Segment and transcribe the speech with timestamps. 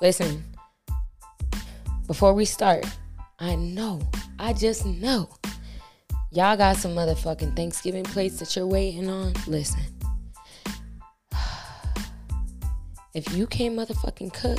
[0.00, 0.42] Listen,
[2.06, 2.86] before we start,
[3.38, 4.00] I know,
[4.38, 5.28] I just know,
[6.30, 9.34] y'all got some motherfucking Thanksgiving plates that you're waiting on.
[9.46, 9.82] Listen,
[13.14, 14.58] if you can't motherfucking cook,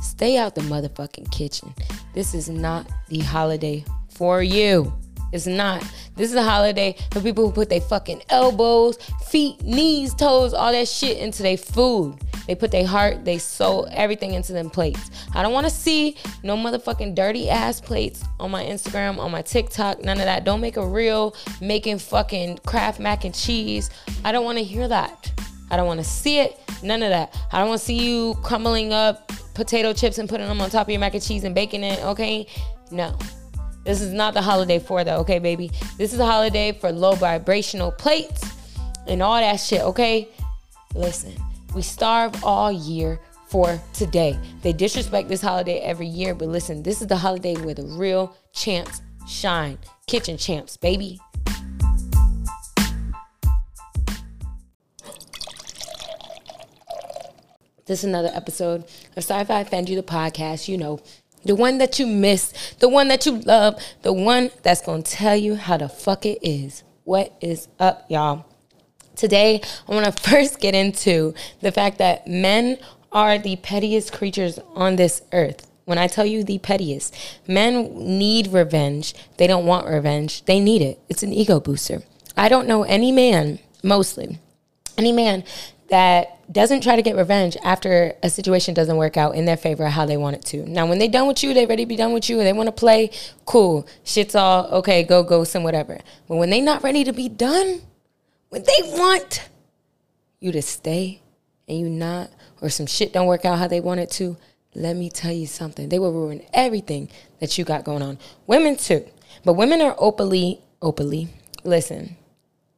[0.00, 1.74] stay out the motherfucking kitchen.
[2.14, 4.90] This is not the holiday for you.
[5.32, 5.82] It's not.
[6.16, 8.96] This is a holiday for people who put their fucking elbows,
[9.26, 12.18] feet, knees, toes, all that shit into their food.
[12.46, 15.10] They put their heart, they soul, everything into them plates.
[15.34, 19.42] I don't want to see no motherfucking dirty ass plates on my Instagram, on my
[19.42, 20.44] TikTok, none of that.
[20.44, 23.90] Don't make a reel making fucking Kraft mac and cheese.
[24.24, 25.30] I don't want to hear that.
[25.70, 26.58] I don't want to see it.
[26.82, 27.34] None of that.
[27.52, 30.86] I don't want to see you crumbling up potato chips and putting them on top
[30.86, 32.46] of your mac and cheese and baking it, okay?
[32.90, 33.16] No.
[33.84, 35.70] This is not the holiday for that, okay, baby?
[35.96, 38.44] This is a holiday for low vibrational plates
[39.06, 40.28] and all that shit, okay?
[40.94, 41.34] Listen,
[41.74, 44.38] we starve all year for today.
[44.62, 48.36] They disrespect this holiday every year, but listen, this is the holiday where the real
[48.52, 49.78] champs shine.
[50.06, 51.18] Kitchen champs, baby.
[57.84, 58.84] This is another episode
[59.16, 60.68] of Sci-Fi Offend You, the podcast.
[60.68, 61.00] You know,
[61.44, 65.36] the one that you miss, the one that you love, the one that's gonna tell
[65.36, 66.84] you how the fuck it is.
[67.04, 68.51] What is up, y'all?
[69.16, 72.78] Today, I want to first get into the fact that men
[73.10, 75.68] are the pettiest creatures on this earth.
[75.84, 77.14] When I tell you the pettiest,
[77.46, 79.14] men need revenge.
[79.36, 80.44] They don't want revenge.
[80.44, 81.00] They need it.
[81.08, 82.02] It's an ego booster.
[82.36, 84.38] I don't know any man, mostly,
[84.96, 85.44] any man
[85.90, 89.88] that doesn't try to get revenge after a situation doesn't work out in their favor
[89.88, 90.68] how they want it to.
[90.68, 92.52] Now, when they're done with you, they ready to be done with you, and they
[92.52, 93.10] want to play,
[93.44, 93.86] cool.
[94.04, 96.00] Shit's all okay, go ghost and whatever.
[96.28, 97.82] But when they not ready to be done,
[98.52, 99.48] when they want
[100.38, 101.22] you to stay
[101.66, 102.28] and you not,
[102.60, 104.36] or some shit don't work out how they want it to,
[104.74, 105.88] let me tell you something.
[105.88, 107.08] They will ruin everything
[107.40, 108.18] that you got going on.
[108.46, 109.08] Women too.
[109.42, 111.30] But women are openly, openly,
[111.64, 112.18] listen,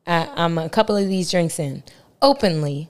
[0.07, 1.83] I, I'm a couple of these drinks in,
[2.23, 2.89] openly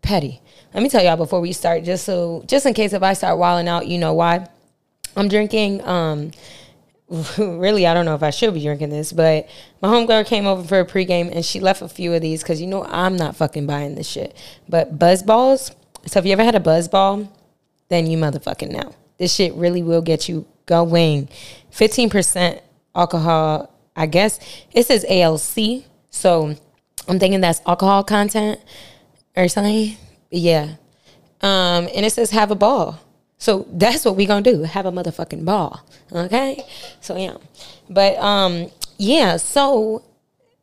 [0.00, 0.40] petty.
[0.72, 3.36] Let me tell y'all before we start, just so, just in case if I start
[3.36, 4.48] wilding out, you know why.
[5.14, 6.30] I'm drinking, um,
[7.38, 9.48] really, I don't know if I should be drinking this, but
[9.82, 12.60] my homegirl came over for a pregame and she left a few of these because
[12.60, 14.36] you know I'm not fucking buying this shit.
[14.68, 15.72] But buzz balls.
[16.06, 17.28] So if you ever had a buzz ball,
[17.88, 18.94] then you motherfucking know.
[19.18, 21.28] This shit really will get you going.
[21.72, 22.60] 15%
[22.94, 24.38] alcohol, I guess.
[24.72, 25.84] It says ALC.
[26.10, 26.54] So
[27.08, 28.60] I'm thinking that's alcohol content
[29.36, 29.96] or something.
[30.30, 30.76] Yeah.
[31.40, 33.00] Um, and it says have a ball.
[33.40, 34.62] So that's what we gonna do.
[34.62, 35.80] Have a motherfucking ball.
[36.12, 36.62] Okay?
[37.00, 37.38] So yeah.
[37.88, 40.04] But um, yeah, so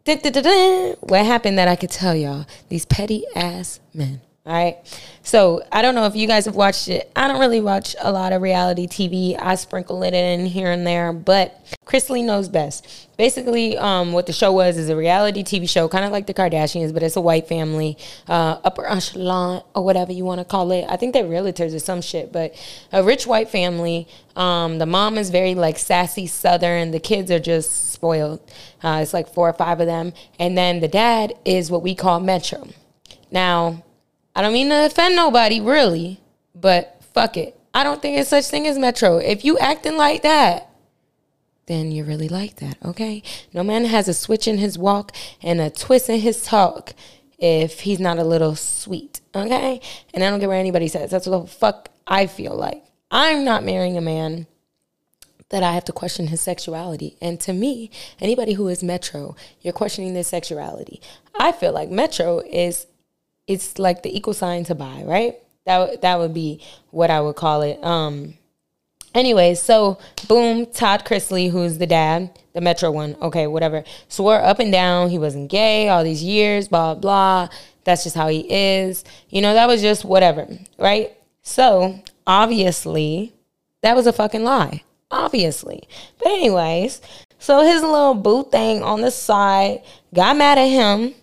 [0.06, 2.46] what happened that I could tell y'all?
[2.70, 4.22] These petty ass men.
[4.48, 4.78] All right.
[5.24, 7.12] So I don't know if you guys have watched it.
[7.18, 9.38] I don't really watch a lot of reality TV.
[9.38, 13.10] I sprinkle it in here and there, but Chrisley knows best.
[13.18, 16.34] Basically, um, what the show was is a reality TV show, kind of like the
[16.34, 17.98] Kardashians, but it's a white family,
[18.30, 20.86] uh, upper echelon or whatever you want to call it.
[20.88, 22.56] I think they're realtors or some shit, but
[22.94, 24.08] a rich white family.
[24.38, 26.92] Um, the mom is very like sassy Southern.
[26.92, 28.40] The kids are just spoiled.
[28.82, 31.96] Uh, it's like four or five of them, and then the dad is what we
[31.96, 32.66] call Metro.
[33.30, 33.84] Now
[34.38, 36.22] I don't mean to offend nobody, really,
[36.54, 37.60] but fuck it.
[37.74, 39.18] I don't think it's such thing as Metro.
[39.18, 40.70] If you acting like that,
[41.66, 43.24] then you really like that, okay?
[43.52, 45.12] No man has a switch in his walk
[45.42, 46.94] and a twist in his talk
[47.40, 49.82] if he's not a little sweet, okay?
[50.14, 51.10] And I don't care what anybody says.
[51.10, 52.84] That's what the fuck I feel like.
[53.10, 54.46] I'm not marrying a man
[55.50, 57.18] that I have to question his sexuality.
[57.24, 61.02] And to me, anybody who is Metro, you're questioning their sexuality.
[61.40, 62.86] I feel like Metro is
[63.48, 65.36] it's like the equal sign to bi, right?
[65.66, 67.84] That that would be what I would call it.
[67.84, 68.36] Um
[69.16, 69.98] anyway, so
[70.28, 75.10] boom, Todd Chrisley, who's the dad, the Metro one, okay, whatever, swore up and down
[75.10, 77.50] he wasn't gay all these years, blah blah.
[77.84, 79.06] That's just how he is.
[79.30, 80.48] You know, that was just whatever,
[80.78, 81.16] right?
[81.42, 83.34] So obviously,
[83.82, 84.84] that was a fucking lie.
[85.10, 85.88] Obviously.
[86.18, 87.00] But anyways,
[87.40, 89.82] so his little boo thing on the side
[90.14, 91.14] got mad at him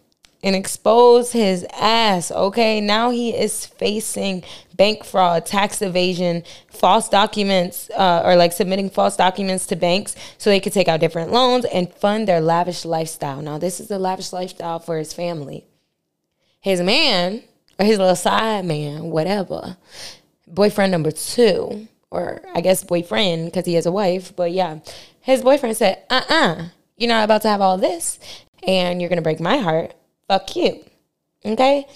[0.44, 2.30] and expose his ass.
[2.30, 4.44] Okay, now he is facing
[4.74, 10.50] bank fraud, tax evasion, false documents, uh, or like submitting false documents to banks so
[10.50, 13.40] they could take out different loans and fund their lavish lifestyle.
[13.40, 15.64] Now, this is a lavish lifestyle for his family.
[16.60, 17.42] His man,
[17.78, 19.78] or his little side man, whatever,
[20.46, 24.80] boyfriend number two, or I guess boyfriend because he has a wife, but yeah,
[25.20, 26.64] his boyfriend said, uh uh-uh, uh,
[26.98, 28.18] you are not about to have all this
[28.62, 29.94] and you're gonna break my heart
[30.28, 30.84] fuck you.
[31.44, 31.86] Okay?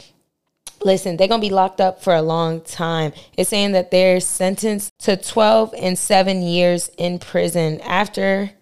[0.83, 3.13] Listen, they're going to be locked up for a long time.
[3.37, 8.53] It's saying that they're sentenced to 12 and 7 years in prison after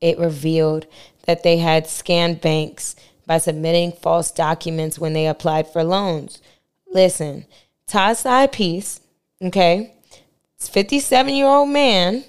[0.00, 0.86] it revealed
[1.26, 2.94] that they had scammed banks
[3.26, 6.40] by submitting false documents when they applied for loans.
[6.90, 7.44] Listen,
[7.86, 9.00] Todd Side Piece,
[9.42, 9.94] okay,
[10.56, 12.24] it's 57 year old man,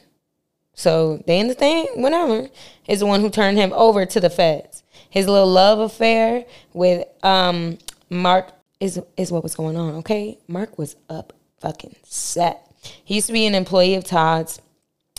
[0.74, 2.50] so they in the thing, whatever,
[2.88, 4.84] is the one who turned him over to the feds.
[5.10, 7.78] His little love affair with um,
[8.10, 9.96] Mark is is what was going on.
[9.96, 12.66] Okay, Mark was up fucking set.
[13.04, 14.62] He used to be an employee of Todd's.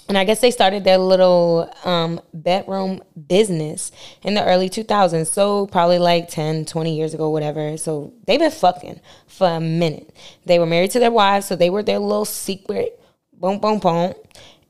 [0.09, 3.93] And I guess they started their little um, bedroom business
[4.25, 5.29] in the early 2000s.
[5.29, 7.77] So probably like 10, 20 years ago, whatever.
[7.77, 10.13] So they've been fucking for a minute.
[10.47, 11.47] They were married to their wives.
[11.47, 13.01] So they were their little secret
[13.41, 14.15] boom, boom, boom.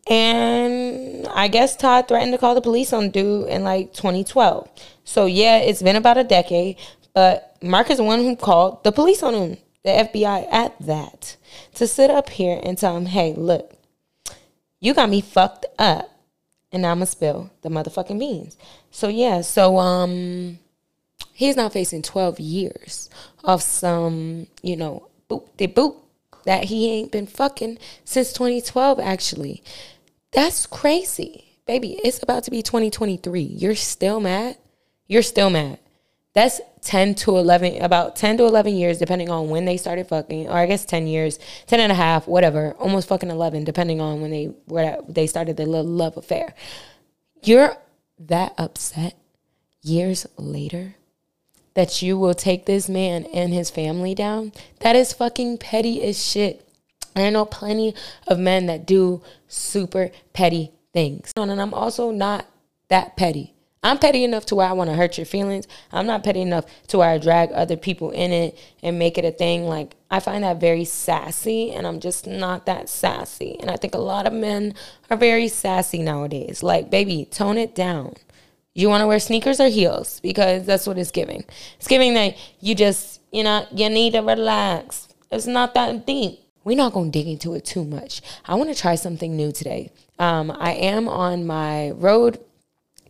[0.08, 4.68] And I guess Todd threatened to call the police on dude in like 2012.
[5.10, 6.76] So yeah, it's been about a decade.
[7.12, 11.36] But Mark is the one who called the police on him, the FBI at that,
[11.74, 13.74] to sit up here and tell him, hey, look,
[14.78, 16.08] you got me fucked up.
[16.70, 18.56] And I'm gonna spill the motherfucking beans.
[18.92, 20.60] So yeah, so um
[21.32, 23.10] he's now facing 12 years
[23.42, 25.96] of some, you know, boop de boop
[26.44, 29.64] that he ain't been fucking since 2012 actually.
[30.30, 31.56] That's crazy.
[31.66, 33.42] Baby, it's about to be 2023.
[33.42, 34.56] You're still mad?
[35.10, 35.80] You're still mad.
[36.34, 40.46] That's 10 to 11, about 10 to 11 years, depending on when they started fucking,
[40.48, 44.20] or I guess 10 years, 10 and a half, whatever, almost fucking 11, depending on
[44.20, 46.54] when they, where they started their little love affair.
[47.42, 47.76] You're
[48.20, 49.16] that upset
[49.82, 50.94] years later
[51.74, 54.52] that you will take this man and his family down.
[54.78, 56.64] That is fucking petty as shit.
[57.16, 57.96] I know plenty
[58.28, 61.32] of men that do super petty things.
[61.36, 62.46] And I'm also not
[62.86, 63.54] that petty.
[63.82, 65.66] I'm petty enough to where I want to hurt your feelings.
[65.90, 69.24] I'm not petty enough to where I drag other people in it and make it
[69.24, 69.64] a thing.
[69.64, 73.56] Like, I find that very sassy, and I'm just not that sassy.
[73.58, 74.74] And I think a lot of men
[75.08, 76.62] are very sassy nowadays.
[76.62, 78.16] Like, baby, tone it down.
[78.74, 80.20] You want to wear sneakers or heels?
[80.20, 81.44] Because that's what it's giving.
[81.76, 85.08] It's giving that you just, you know, you need to relax.
[85.30, 86.38] It's not that deep.
[86.64, 88.20] We're not going to dig into it too much.
[88.44, 89.90] I want to try something new today.
[90.18, 92.38] Um, I am on my road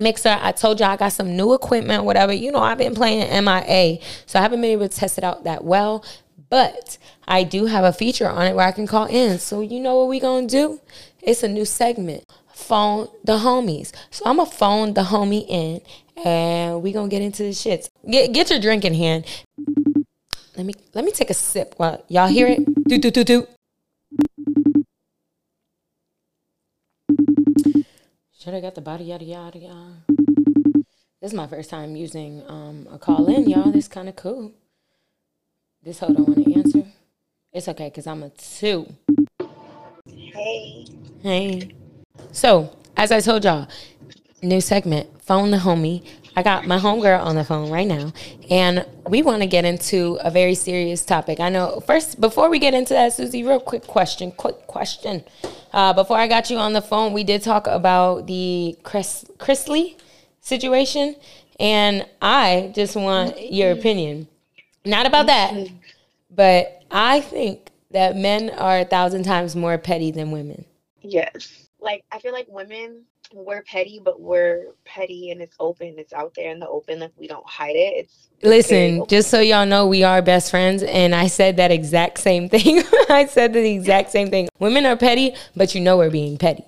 [0.00, 0.38] mixer.
[0.40, 2.32] I told y'all I got some new equipment, whatever.
[2.32, 5.44] You know, I've been playing MIA, so I haven't been able to test it out
[5.44, 6.04] that well.
[6.48, 6.98] But
[7.28, 9.38] I do have a feature on it where I can call in.
[9.38, 10.80] So you know what we gonna do?
[11.22, 12.24] It's a new segment.
[12.52, 13.92] Phone the homies.
[14.10, 15.80] So I'm gonna phone the homie in
[16.24, 17.88] and we gonna get into the shits.
[18.08, 19.24] Get get your drink in hand.
[20.56, 22.64] Let me let me take a sip while y'all hear it.
[22.84, 23.46] Do do do do.
[28.42, 29.92] Should have got the body yada yada yada.
[31.20, 33.70] This is my first time using um, a call in, y'all.
[33.70, 34.52] This kind of cool.
[35.82, 36.86] This hoe don't want to answer.
[37.52, 38.86] It's okay because I'm a two.
[40.08, 40.86] Hey.
[41.22, 41.74] Hey.
[42.32, 43.68] So, as I told y'all,
[44.40, 46.02] new segment, phone the homie.
[46.40, 48.14] I got my homegirl on the phone right now,
[48.48, 51.38] and we want to get into a very serious topic.
[51.38, 55.22] I know, first, before we get into that, Susie, real quick question, quick question.
[55.74, 59.98] Uh, before I got you on the phone, we did talk about the Chris, Chrisley
[60.40, 61.14] situation,
[61.58, 64.26] and I just want your opinion.
[64.86, 65.68] Not about that,
[66.30, 70.64] but I think that men are a thousand times more petty than women.
[71.02, 71.68] Yes.
[71.80, 75.94] Like I feel like women we're petty, but we're petty and it's open.
[75.98, 77.00] It's out there in the open.
[77.00, 77.94] Like we don't hide it.
[77.96, 79.04] It's, listen.
[79.08, 82.82] Just so y'all know, we are best friends, and I said that exact same thing.
[83.08, 84.48] I said the exact same thing.
[84.58, 86.64] Women are petty, but you know we're being petty.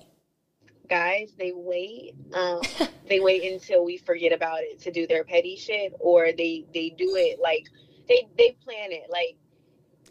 [0.89, 2.15] Guys, they wait.
[2.33, 2.61] Um,
[3.09, 6.89] they wait until we forget about it to do their petty shit, or they they
[6.89, 7.67] do it like
[8.07, 9.09] they they plan it.
[9.09, 9.35] Like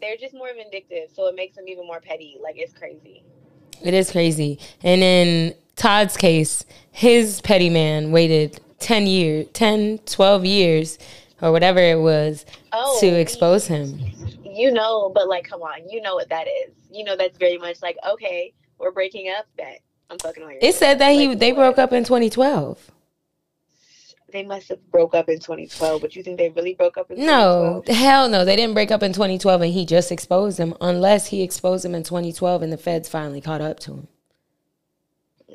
[0.01, 2.37] they're just more vindictive, so it makes them even more petty.
[2.41, 3.23] Like it's crazy.
[3.81, 4.59] It is crazy.
[4.81, 10.99] And in Todd's case, his petty man waited 10 years, 10, 12 years
[11.41, 13.99] or whatever it was Oh, to expose him.
[14.43, 16.73] you know, but like, come on, you know what that is.
[16.91, 19.45] You know, that's very much like, okay, we're breaking up.
[19.57, 20.59] Bet I'm fucking on your.
[20.61, 21.75] It said that he they what?
[21.75, 22.91] broke up in 2012.
[24.31, 27.17] They must have broke up in 2012, but you think they really broke up in
[27.17, 27.87] 2012?
[27.87, 28.43] No, hell no.
[28.43, 31.93] They didn't break up in 2012 and he just exposed him unless he exposed him
[31.93, 34.07] in 2012 and the feds finally caught up to him.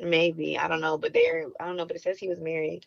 [0.01, 2.85] Maybe I don't know, but they're I don't know, but it says he was married.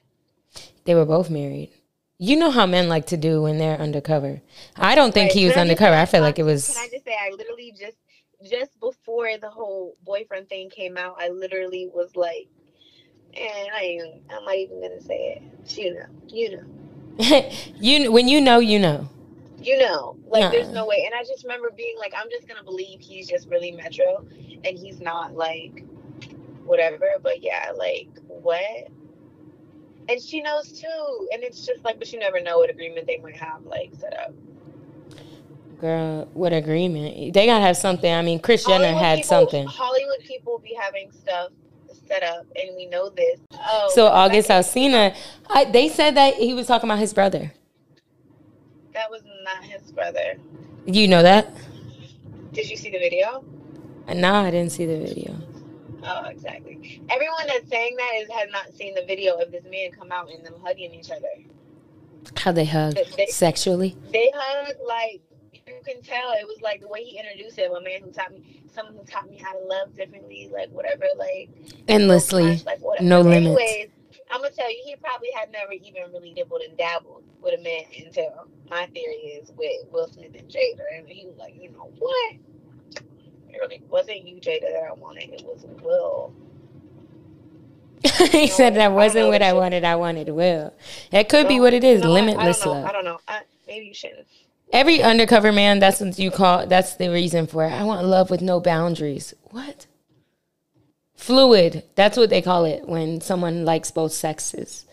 [0.85, 1.71] They were both married.
[2.19, 4.42] You know how men like to do when they're undercover.
[4.76, 5.38] I don't think Right.
[5.38, 5.97] he was Can I just undercover.
[5.97, 6.69] I feel like it was.
[6.69, 7.97] Can I just say I literally just
[8.49, 12.49] just before the whole boyfriend thing came out, I literally was like,
[13.35, 15.76] and I ain't, I'm not even gonna say it.
[15.76, 17.50] You know, you know.
[17.81, 19.09] you when you know, you know.
[19.59, 21.04] You know, like there's no way.
[21.07, 24.26] And I just remember being like, I'm just gonna believe he's just really metro,
[24.64, 25.85] and he's not like
[26.64, 27.12] whatever.
[27.23, 28.88] But yeah, like what?
[30.09, 31.28] And she knows too.
[31.33, 34.19] And it's just like, but you never know what agreement they might have like set
[34.19, 34.35] up.
[35.81, 37.35] Girl, what agreement?
[37.35, 38.12] They gotta have something.
[38.12, 39.66] I mean, Kris Jenner Hollywood had people, something.
[39.66, 41.50] Hollywood people be having stuff
[42.07, 43.40] set up, and we know this.
[43.52, 45.16] Oh, so August Alsina,
[45.49, 47.52] I, they said that he was talking about his brother.
[48.92, 50.37] That was not his brother.
[50.87, 51.52] You know that?
[52.52, 53.45] Did you see the video?
[54.14, 55.35] No, I didn't see the video.
[56.05, 57.01] Oh, exactly.
[57.09, 60.31] Everyone that's saying that is has not seen the video of this man come out
[60.31, 61.29] and them hugging each other.
[62.37, 63.97] How they hug they, sexually?
[64.13, 65.23] They hug like
[65.67, 66.33] you can tell.
[66.33, 67.73] It was like the way he introduced him.
[67.73, 71.05] A man who taught me, someone who taught me how to love differently, like whatever,
[71.17, 71.51] like
[71.89, 73.05] endlessly, like whatever.
[73.09, 73.61] no limits.
[73.61, 73.89] Anyways,
[74.31, 77.63] I'm gonna tell you, he probably had never even really dabbled and dabbled with a
[77.63, 81.71] man until my theory is with Will Smith and Jada, and he was like, you
[81.71, 82.35] know what?
[83.53, 85.31] It really wasn't you, Jada, that I wanted.
[85.31, 86.33] It was Will.
[88.31, 89.85] he said that wasn't I what I wanted.
[89.85, 90.75] I wanted Will.
[91.11, 92.03] That could no, be what it is.
[92.03, 92.85] No, limitless I, I love.
[92.87, 93.21] I don't know.
[93.29, 94.27] I, maybe you shouldn't.
[94.73, 96.67] Every undercover man, that's what you call.
[96.67, 97.73] That's the reason for it.
[97.73, 99.35] I want love with no boundaries.
[99.51, 99.87] What?
[101.15, 101.85] Fluid.
[101.95, 104.87] That's what they call it when someone likes both sexes.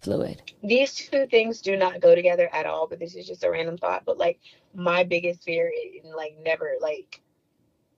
[0.00, 0.42] Fluid.
[0.62, 2.86] These two things do not go together at all.
[2.86, 4.04] But this is just a random thought.
[4.04, 4.38] But like
[4.74, 5.72] my biggest fear,
[6.14, 7.22] like never like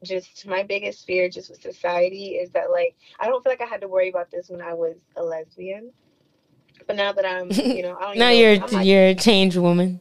[0.04, 3.66] just my biggest fear just with society is that like I don't feel like I
[3.66, 5.92] had to worry about this when I was a lesbian.
[6.86, 10.00] But now that I'm, you know, I don't now you're like, you're a changed woman.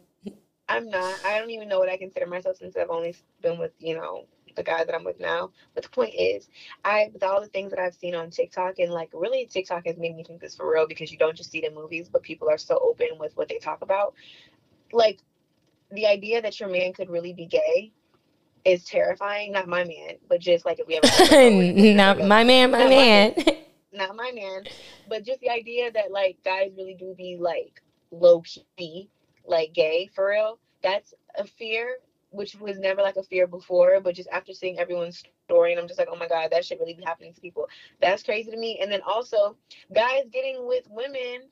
[0.70, 1.20] I'm not.
[1.26, 4.26] I don't even know what I consider myself since I've only been with, you know,
[4.56, 5.52] the guy that I'm with now.
[5.74, 6.48] But the point is,
[6.84, 9.98] I with all the things that I've seen on TikTok and like really TikTok has
[9.98, 12.24] made me think this for real because you don't just see it in movies, but
[12.24, 14.14] people are so open with what they talk about.
[14.92, 15.20] Like
[15.92, 17.92] the idea that your man could really be gay
[18.66, 19.52] is terrifying.
[19.52, 23.34] Not my man, but just like if we ever not my man, my not man.
[23.38, 23.58] My,
[23.94, 24.64] not my man,
[25.08, 28.42] but just the idea that like guys really do be like low
[28.78, 29.10] key,
[29.46, 30.60] like gay for real.
[30.82, 31.98] That's a fear,
[32.32, 35.88] which was never like a fear before, but just after seeing everyone's story, and I'm
[35.88, 37.68] just like, oh my god, that should really be happening to people.
[38.02, 38.80] That's crazy to me.
[38.82, 39.56] And then also,
[39.94, 41.50] guys getting with women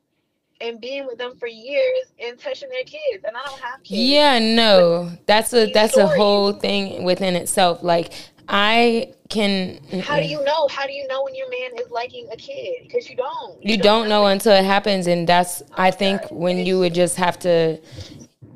[0.61, 4.01] and being with them for years and touching their kids and I don't have kids.
[4.01, 5.11] Yeah, no.
[5.25, 6.11] That's a that's stories.
[6.11, 7.83] a whole thing within itself.
[7.83, 8.13] Like
[8.47, 10.67] I can How do you know?
[10.69, 12.83] How do you know when your man is liking a kid?
[12.83, 13.63] Because you don't.
[13.63, 16.31] You, you don't, don't know, until it happens and that's oh I think God.
[16.31, 17.79] when you would just have to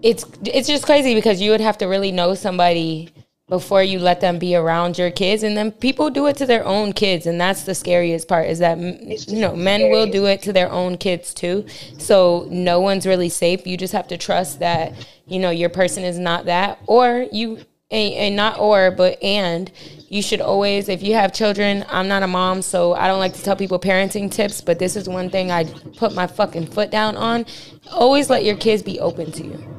[0.02, 3.10] it's it's just crazy because you would have to really know somebody
[3.48, 6.66] before you let them be around your kids and then people do it to their
[6.66, 8.80] own kids and that's the scariest part is that
[9.28, 11.64] you know men will do it to their own kids too.
[12.00, 13.68] So no one's really safe.
[13.68, 14.94] You just have to trust that
[15.28, 17.58] you know your person is not that or you
[17.92, 19.72] and, and not or but and.
[20.08, 23.34] You should always if you have children i'm not a mom so i don't like
[23.34, 25.66] to tell people parenting tips but this is one thing i
[25.98, 27.46] put my fucking foot down on.
[27.92, 29.75] Always let your kids be open to you.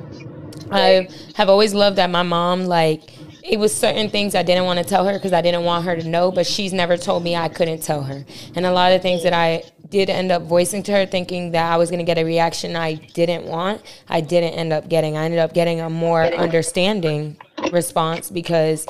[0.71, 3.03] I have always loved that my mom like
[3.49, 5.97] it was certain things I didn't want to tell her because I didn't want her
[5.97, 8.25] to know, but she's never told me I couldn't tell her.
[8.57, 11.73] And a lot of things that I did end up voicing to her thinking that
[11.73, 15.17] I was going to get a reaction I didn't want, I didn't end up getting.
[15.17, 17.37] I ended up getting a more understanding
[17.71, 18.85] response because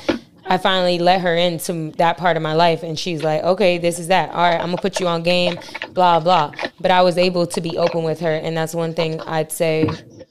[0.47, 3.99] I finally let her into that part of my life and she's like, okay, this
[3.99, 4.31] is that.
[4.31, 5.59] All right, I'm gonna put you on game,
[5.91, 6.53] blah, blah.
[6.81, 8.33] But I was able to be open with her.
[8.33, 9.89] And that's one thing I'd say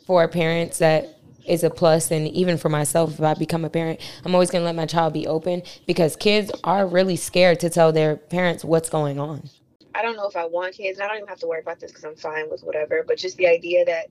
[0.07, 1.14] for parents that
[1.47, 2.11] is a plus.
[2.11, 4.85] And even for myself if i become a parent i'm always going to let my
[4.85, 9.49] child be open because kids are really scared to tell their parents what's going on.
[9.93, 11.79] I don't know if i want kids and i don't even have to worry about
[11.79, 14.07] this because i'm fine with whatever but just the idea that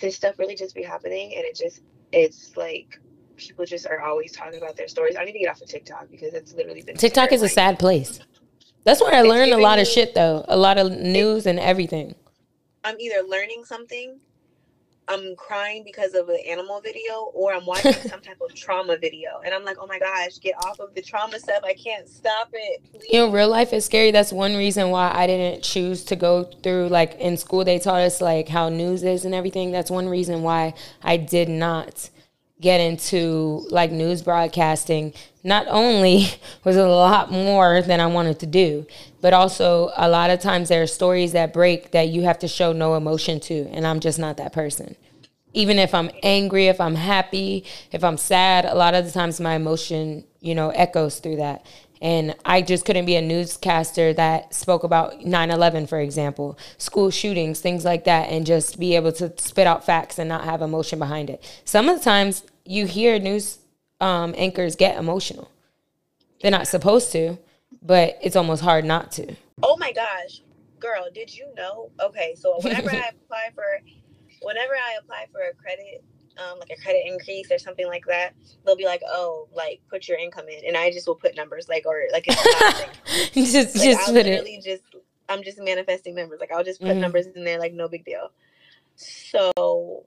[0.00, 3.00] this stuff really just be happening and it just it's like
[3.36, 5.16] people just are always talking about their stories.
[5.16, 7.78] I need to get off of tiktok because it's literally been tiktok is a sad
[7.78, 8.20] place.
[8.84, 10.44] That's where i learned a lot of shit though.
[10.48, 12.14] A lot of news and everything.
[12.84, 14.20] I'm either learning something
[15.08, 19.40] I'm crying because of an animal video or I'm watching some type of trauma video
[19.44, 21.62] and I'm like, oh my gosh, get off of the trauma stuff.
[21.64, 22.82] I can't stop it.
[22.92, 23.06] Please.
[23.10, 24.10] You know, real life is scary.
[24.10, 28.00] That's one reason why I didn't choose to go through like in school they taught
[28.00, 29.70] us like how news is and everything.
[29.70, 32.10] That's one reason why I did not
[32.60, 35.12] get into like news broadcasting
[35.46, 36.26] not only
[36.64, 38.86] was a lot more than I wanted to do,
[39.20, 42.48] but also a lot of times there are stories that break that you have to
[42.48, 44.96] show no emotion to, and I'm just not that person.
[45.52, 49.40] Even if I'm angry, if I'm happy, if I'm sad, a lot of the times
[49.40, 51.64] my emotion, you know, echoes through that.
[52.02, 57.10] And I just couldn't be a newscaster that spoke about 9 11, for example, school
[57.10, 60.62] shootings, things like that, and just be able to spit out facts and not have
[60.62, 61.42] emotion behind it.
[61.64, 63.58] Some of the times you hear news
[64.00, 65.50] um, anchors get emotional.
[66.42, 67.38] They're not supposed to,
[67.82, 69.34] but it's almost hard not to.
[69.62, 70.42] Oh my gosh,
[70.78, 71.90] girl, did you know?
[72.00, 73.64] Okay, so whenever I apply for,
[74.42, 76.04] whenever I apply for a credit
[76.38, 78.32] um, like a credit increase or something like that,
[78.64, 81.68] they'll be like, "Oh, like put your income in," and I just will put numbers
[81.68, 84.64] like or like it's just like, just I'll put literally it.
[84.64, 84.82] just
[85.28, 86.40] I'm just manifesting numbers.
[86.40, 87.00] Like I'll just put Mhm.
[87.00, 88.30] numbers in there, like no big deal.
[88.96, 90.04] So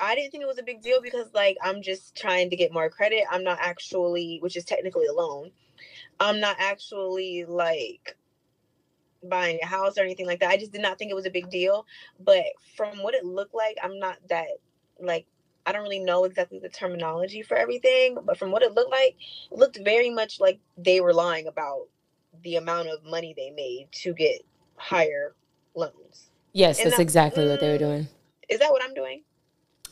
[0.00, 2.72] I didn't think it was a big deal because like I'm just trying to get
[2.72, 3.24] more credit.
[3.30, 5.50] I'm not actually, which is technically a loan.
[6.20, 8.16] I'm not actually like
[9.24, 10.50] buying a house or anything like that.
[10.50, 11.86] I just did not think it was a big deal.
[12.20, 12.44] But
[12.76, 14.46] from what it looked like, I'm not that
[15.00, 15.26] like
[15.68, 19.16] I don't really know exactly the terminology for everything, but from what it looked like,
[19.52, 21.88] it looked very much like they were lying about
[22.42, 24.40] the amount of money they made to get
[24.76, 25.34] higher
[25.74, 26.30] loans.
[26.54, 28.08] Yes, and that's that- exactly what they were mm, doing.
[28.48, 29.24] Is that what I'm doing?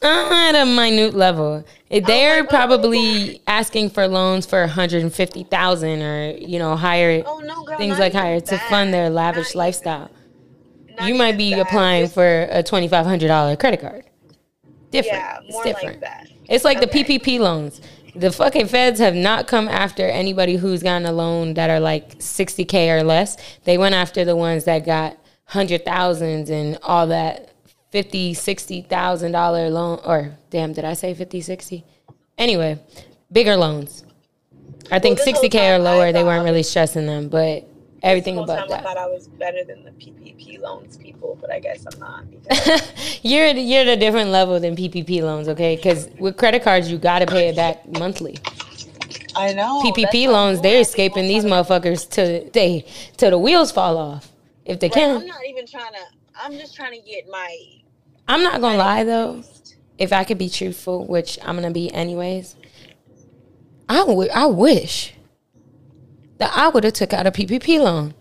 [0.00, 6.58] Uh, at a minute level, they're oh, probably asking for loans for 150,000 or you
[6.58, 7.76] know higher Oh no, girl.
[7.76, 10.10] things like even higher to fund their lavish Not lifestyle.
[10.98, 11.60] not you might be that.
[11.66, 14.05] applying for a $2,500 credit card.
[14.90, 15.22] Different.
[15.22, 15.86] Yeah, it's different.
[15.86, 16.28] like that.
[16.48, 16.86] It's like Okay.
[17.04, 17.80] the PPP loans.
[18.14, 22.18] The fucking feds have not come after anybody who's gotten a loan that are like
[22.18, 23.36] 60K or less.
[23.64, 27.50] They went after the ones that got hundred thousands and all that
[27.92, 31.84] 50, 60,000 dollar loan or damn, did I say 50, 60?
[32.38, 32.78] Anyway,
[33.30, 34.04] bigger loans.
[34.90, 37.68] I think whole 60K or lower, they weren't really stressing them, but
[38.06, 41.36] everything This whole above time I thought I was better than the PPP loans people,
[41.40, 42.24] but I guess I'm not.
[43.22, 45.74] You're you're at a different level than PPP loans, okay?
[45.76, 48.38] Because with credit cards, you got to pay it back monthly.
[49.34, 52.86] I know PPP loans, they're escaping these motherfuckers to they
[53.16, 54.32] till the wheels fall off
[54.64, 55.98] if they Right, I'm not even trying to.
[56.40, 57.58] I'm just trying to get my.
[58.28, 59.42] I'm not gonna lie though,
[59.98, 62.54] if I could be truthful, which I'm gonna be anyways.
[63.88, 64.30] I would.
[64.30, 65.14] I wish
[66.38, 68.14] that I would have took out a PPP loan.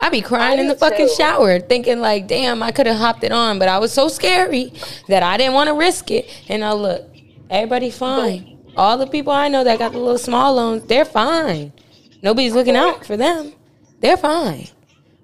[0.00, 1.14] I'd be crying in do the fucking too.
[1.14, 4.72] shower, thinking like, "Damn, I could have hopped it on," but I was so scary
[5.06, 6.28] that I didn't want to risk it.
[6.48, 7.08] And I look,
[7.48, 8.58] everybody fine.
[8.76, 11.72] All the people I know that got the little small loans, they're fine.
[12.20, 13.52] Nobody's looking out for them.
[14.00, 14.68] They're fine.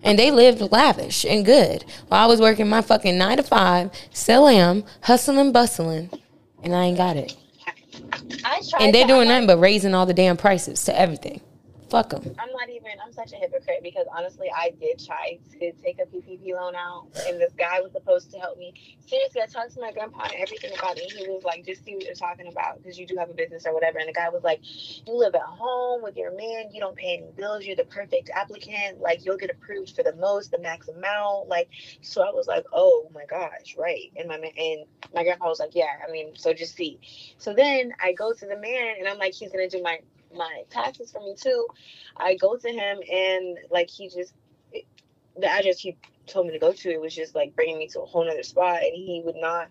[0.04, 1.84] And they lived lavish and good.
[2.06, 6.10] While I was working my fucking nine to five, still am, hustling, bustling,
[6.62, 7.36] and I ain't got it.
[8.44, 8.82] I tried.
[8.82, 11.40] And they're doing I'm nothing but raising all the damn prices to everything.
[11.88, 12.34] Fuck them.
[12.38, 12.92] I'm not even.
[13.02, 17.08] I'm such a hypocrite because honestly, I did try to take a PPP loan out,
[17.26, 18.74] and this guy was supposed to help me.
[19.06, 21.10] Seriously, I talked to my grandpa and everything about it.
[21.10, 23.64] He was like, "Just see what you're talking about because you do have a business
[23.66, 24.60] or whatever." And the guy was like,
[25.06, 26.70] "You live at home with your man.
[26.72, 27.64] You don't pay any bills.
[27.64, 29.00] You're the perfect applicant.
[29.00, 31.48] Like you'll get approved for the most, the max amount.
[31.48, 31.70] Like."
[32.02, 35.58] So I was like, "Oh my gosh, right?" And my man and my grandpa was
[35.58, 36.98] like, "Yeah, I mean, so just see."
[37.38, 40.00] So then I go to the man and I'm like, "He's gonna do my."
[40.34, 41.66] My taxes for me too
[42.16, 44.34] I go to him and like he just
[45.40, 48.00] the address he told me to go to it was just like bringing me to
[48.00, 49.68] a whole nother spot and he would not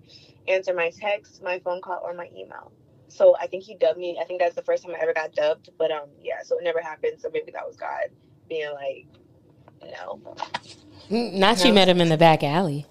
[0.48, 2.72] answer my text, my phone call, or my email.
[3.10, 4.18] So I think he dubbed me.
[4.22, 5.70] I think that's the first time I ever got dubbed.
[5.78, 7.20] But um yeah, so it never happened.
[7.20, 8.10] So maybe that was God
[8.50, 9.08] being like,
[9.92, 10.20] no.
[11.10, 12.86] Not you met him in the back alley.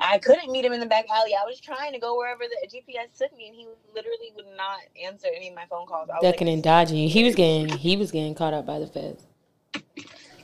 [0.00, 1.32] I couldn't meet him in the back alley.
[1.34, 4.78] I was trying to go wherever the GPS took me and he literally would not
[5.04, 6.08] answer any of my phone calls.
[6.10, 7.08] I was Ducking like, and dodging.
[7.08, 9.24] He was getting he was getting caught up by the feds.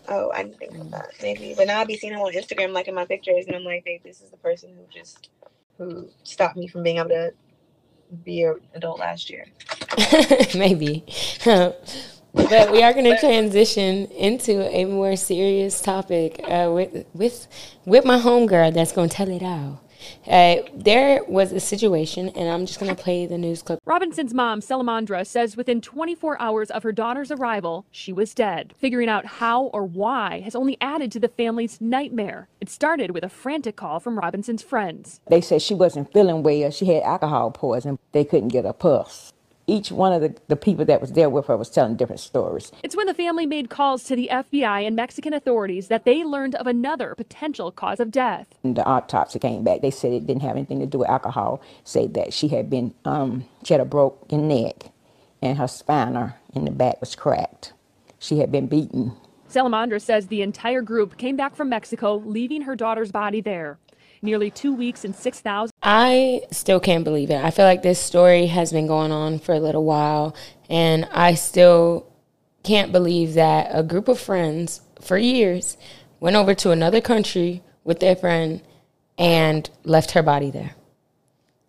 [0.09, 1.09] Oh, I didn't think of that.
[1.23, 1.55] Maybe.
[1.57, 3.85] But now I'll be seeing him on Instagram like in my pictures and I'm like,
[3.85, 5.31] babe, this is the person who just
[5.79, 7.33] who stopped me from being able to
[8.25, 9.47] be an adult last year.
[10.55, 11.05] Maybe.
[12.35, 17.47] but we are going to transition into a more serious topic uh, with with
[17.85, 19.81] with my homegirl that's going to tell it all.
[20.27, 23.81] Uh, there was a situation, and I'm just going to play the news clip.
[23.85, 28.75] Robinson's mom, Salamondra, says within 24 hours of her daughter's arrival, she was dead.
[28.79, 32.49] Figuring out how or why has only added to the family's nightmare.
[32.61, 35.20] It started with a frantic call from Robinson's friends.
[35.29, 36.70] They said she wasn't feeling well.
[36.70, 37.99] She had alcohol poisoning.
[38.12, 39.34] They couldn't get her pulse.
[39.66, 42.70] Each one of the, the people that was there with her was telling different stories.
[42.83, 46.55] It's when the family made calls to the FBI and Mexican authorities that they learned
[46.57, 48.59] of another potential cause of death.
[48.62, 49.81] And the autopsy came back.
[49.81, 51.62] They said it didn't have anything to do with alcohol.
[51.83, 54.90] Said that she had been, um, she had a broken neck
[55.44, 57.74] and her spinal in the back was cracked.
[58.18, 59.12] She had been beaten.
[59.50, 63.79] Salamondra says the entire group came back from Mexico, leaving her daughter's body there.
[64.25, 67.45] Nearly two weeks and 6,000 I still can't believe it.
[67.45, 70.35] I feel like this story has been going on for a little while,
[70.71, 72.11] and I still
[72.63, 75.77] can't believe that a group of friends for years
[76.21, 78.63] went over to another country with their friend
[79.19, 80.75] and left her body there.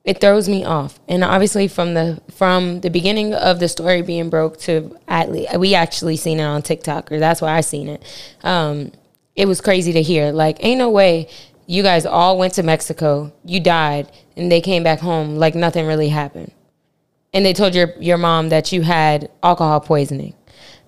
[0.06, 4.30] It throws me off, and obviously from the from the beginning of the story being
[4.30, 7.89] broke to at least we actually seen it on TikTok, or that's why I seen
[7.89, 8.02] it.
[8.44, 8.94] Um,
[9.36, 10.32] it was crazy to hear.
[10.32, 11.28] Like, ain't no way
[11.67, 15.86] you guys all went to Mexico, you died, and they came back home like nothing
[15.86, 16.51] really happened.
[17.34, 20.36] And they told your your mom that you had alcohol poisoning.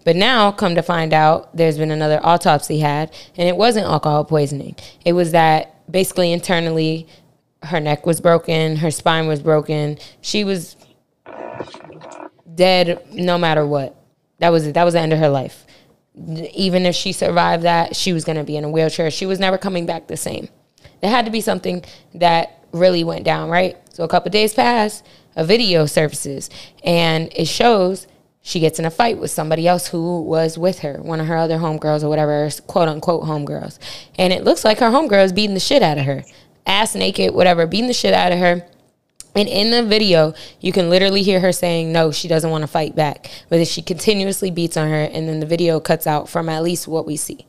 [0.05, 4.23] But now, come to find out, there's been another autopsy had, and it wasn't alcohol
[4.23, 4.77] poisoning.
[5.03, 7.07] It was that basically internally,
[7.63, 9.97] her neck was broken, her spine was broken.
[10.21, 10.77] She was
[12.55, 13.95] dead no matter what.
[14.39, 14.75] That was it.
[14.75, 15.65] that was the end of her life.
[16.15, 19.11] Even if she survived that, she was going to be in a wheelchair.
[19.11, 20.47] She was never coming back the same.
[21.01, 21.83] There had to be something
[22.15, 23.77] that really went down, right?
[23.93, 25.03] So a couple days pass,
[25.35, 26.49] a video surfaces,
[26.83, 28.07] and it shows
[28.41, 31.35] she gets in a fight with somebody else who was with her, one of her
[31.35, 33.77] other homegirls or whatever, quote unquote homegirls.
[34.17, 36.23] And it looks like her homegirl is beating the shit out of her,
[36.65, 38.65] ass naked, whatever, beating the shit out of her.
[39.35, 42.67] And in the video, you can literally hear her saying, no, she doesn't want to
[42.67, 43.29] fight back.
[43.49, 46.87] But she continuously beats on her, and then the video cuts out from at least
[46.87, 47.45] what we see.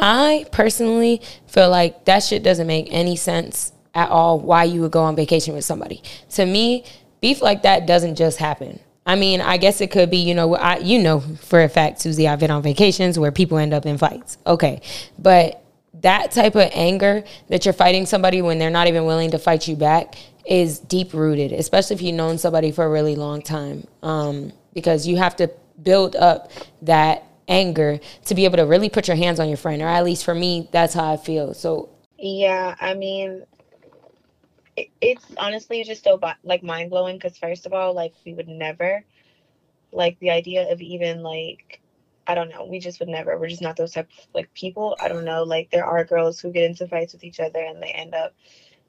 [0.00, 4.92] I personally feel like that shit doesn't make any sense at all why you would
[4.92, 6.02] go on vacation with somebody.
[6.30, 6.84] To me,
[7.20, 8.80] beef like that doesn't just happen.
[9.04, 12.00] I mean, I guess it could be, you know, I, you know for a fact,
[12.00, 14.36] Susie, I've been on vacations where people end up in fights.
[14.46, 14.82] Okay.
[15.18, 19.38] But that type of anger that you're fighting somebody when they're not even willing to
[19.38, 20.14] fight you back
[20.46, 23.86] is deep rooted, especially if you've known somebody for a really long time.
[24.02, 25.50] Um, because you have to
[25.82, 29.82] build up that anger to be able to really put your hands on your friend,
[29.82, 31.54] or at least for me, that's how I feel.
[31.54, 33.44] So, Yeah, I mean,
[34.76, 38.48] it, it's honestly just so like mind blowing because first of all, like we would
[38.48, 39.04] never,
[39.92, 41.80] like the idea of even like,
[42.26, 43.38] I don't know, we just would never.
[43.38, 44.96] We're just not those type of like people.
[45.00, 45.42] I don't know.
[45.42, 48.34] Like there are girls who get into fights with each other and they end up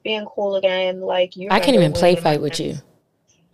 [0.04, 1.00] being cool again.
[1.00, 2.76] Like you, I can't even play one of my fight with you.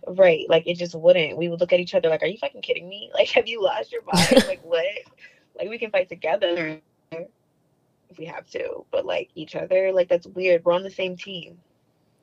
[0.07, 1.37] Right, like it just wouldn't.
[1.37, 3.11] We would look at each other like, "Are you fucking kidding me?
[3.13, 4.45] Like, have you lost your mind?
[4.47, 4.85] like, what?
[5.57, 6.79] Like, we can fight together
[7.11, 10.63] if we have to, but like each other, like that's weird.
[10.63, 11.59] We're on the same team.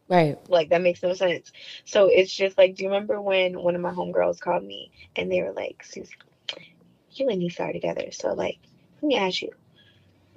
[0.08, 0.38] Right.
[0.48, 1.52] Like that makes no sense.
[1.84, 5.30] So it's just like, do you remember when one of my homegirls called me and
[5.30, 6.14] they were like, Susie,
[7.12, 8.10] you and Nisa are together.
[8.12, 8.58] So like,
[9.00, 9.50] let me ask you,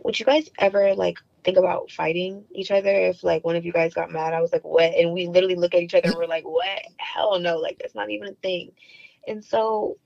[0.03, 3.73] would you guys ever like think about fighting each other if like one of you
[3.73, 4.33] guys got mad?
[4.33, 4.93] I was like, what?
[4.95, 6.81] And we literally look at each other and we're like, what?
[6.99, 8.73] Hell no, like that's not even a thing.
[9.27, 9.97] And so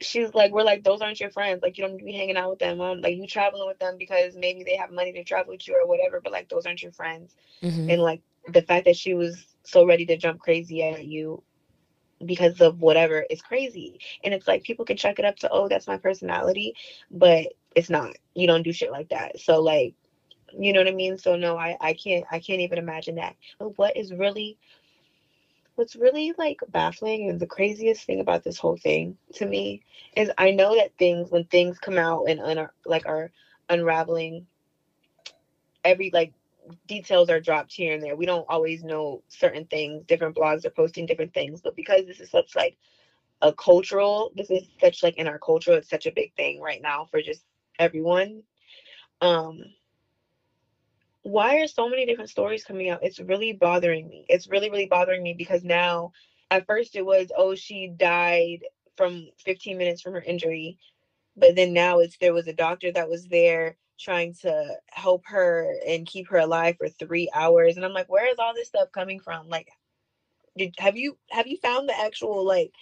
[0.00, 1.62] she's like, we're like, those aren't your friends.
[1.62, 2.80] Like you don't need to be hanging out with them.
[2.82, 5.78] Um, like you traveling with them because maybe they have money to travel with you
[5.82, 9.14] or whatever, but like those aren't your friends hmm and like the fact that she
[9.14, 11.42] was so ready to jump crazy at you
[12.24, 15.68] because of whatever is crazy and it's like people can check it up to oh
[15.68, 16.74] that's my personality
[17.10, 19.94] but it's not you don't do shit like that so like
[20.58, 23.34] you know what i mean so no i i can't i can't even imagine that
[23.58, 24.56] but what is really
[25.74, 29.80] what's really like baffling and the craziest thing about this whole thing to me
[30.16, 33.30] is i know that things when things come out and un- like are
[33.68, 34.46] unraveling
[35.84, 36.32] every like
[36.86, 38.16] details are dropped here and there.
[38.16, 40.04] We don't always know certain things.
[40.06, 42.76] Different blogs are posting different things, but because this is such like
[43.42, 46.80] a cultural, this is such like in our culture, it's such a big thing right
[46.82, 47.44] now for just
[47.78, 48.42] everyone.
[49.20, 49.62] Um,
[51.22, 53.00] why are so many different stories coming out?
[53.02, 54.26] It's really bothering me.
[54.28, 56.12] It's really, really bothering me because now,
[56.50, 58.60] at first it was, oh, she died
[58.96, 60.78] from 15 minutes from her injury,
[61.36, 65.72] but then now it's there was a doctor that was there trying to help her
[65.86, 68.90] and keep her alive for three hours and i'm like where is all this stuff
[68.92, 69.68] coming from like
[70.58, 72.72] did have you have you found the actual like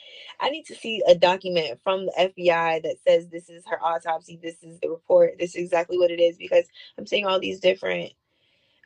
[0.40, 4.38] i need to see a document from the fbi that says this is her autopsy
[4.42, 6.64] this is the report this is exactly what it is because
[6.98, 8.12] i'm seeing all these different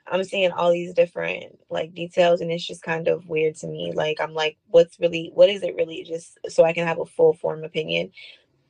[0.06, 3.92] i'm seeing all these different like details and it's just kind of weird to me
[3.94, 7.06] like i'm like what's really what is it really just so i can have a
[7.06, 8.10] full form opinion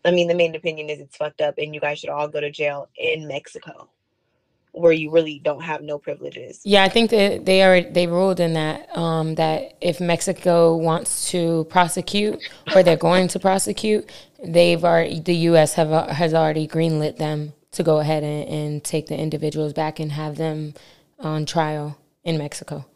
[0.04, 2.40] I mean, the main opinion is it's fucked up, and you guys should all go
[2.40, 3.88] to jail in Mexico,
[4.72, 6.60] where you really don't have no privileges.
[6.64, 11.30] Yeah, I think that they are they ruled in that um, that if Mexico wants
[11.30, 12.38] to prosecute
[12.74, 14.10] or they're going to prosecute,
[14.44, 15.74] they've already the U.S.
[15.74, 20.12] have has already greenlit them to go ahead and, and take the individuals back and
[20.12, 20.74] have them
[21.18, 22.86] on trial in Mexico,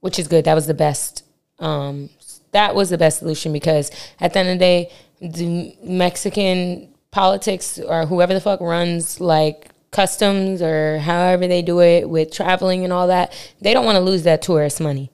[0.00, 0.44] which is good.
[0.44, 1.24] That was the best.
[1.58, 2.10] Um,
[2.52, 7.78] that was the best solution because at the end of the day, the Mexican politics
[7.78, 12.92] or whoever the fuck runs like customs or however they do it with traveling and
[12.92, 15.10] all that, they don't want to lose that tourist money.